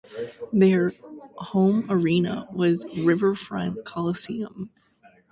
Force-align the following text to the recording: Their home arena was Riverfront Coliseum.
Their 0.51 0.93
home 1.37 1.85
arena 1.87 2.47
was 2.51 2.87
Riverfront 3.03 3.85
Coliseum. 3.85 4.71